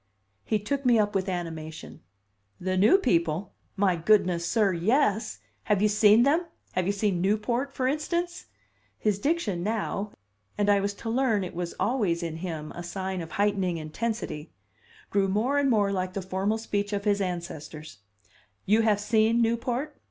He 0.43 0.57
took 0.57 0.83
me 0.83 0.97
up 0.97 1.13
with 1.13 1.29
animation. 1.29 2.01
"The 2.59 2.75
new 2.75 2.97
people! 2.97 3.53
My 3.75 3.95
goodness, 3.95 4.47
sir, 4.47 4.73
yes! 4.73 5.37
Have 5.65 5.79
you 5.79 5.87
seen 5.89 6.23
them? 6.23 6.47
Have 6.71 6.87
you 6.87 6.91
seen 6.91 7.21
Newport, 7.21 7.71
for 7.71 7.87
instance?" 7.87 8.47
His 8.97 9.19
diction 9.19 9.61
now 9.61 10.11
(and 10.57 10.71
I 10.71 10.79
was 10.79 10.95
to 10.95 11.09
learn 11.11 11.43
it 11.43 11.53
was 11.53 11.75
always 11.79 12.23
in 12.23 12.37
him 12.37 12.71
a 12.71 12.81
sign 12.81 13.21
of 13.21 13.33
heightening 13.33 13.77
intensity) 13.77 14.51
grew 15.11 15.27
more 15.27 15.59
and 15.59 15.69
more 15.69 15.91
like 15.91 16.13
the 16.13 16.23
formal 16.23 16.57
speech 16.57 16.93
of 16.93 17.05
his 17.05 17.21
ancestors. 17.21 17.99
"You 18.65 18.81
have 18.81 18.99
seen 18.99 19.39
Newport?" 19.39 19.99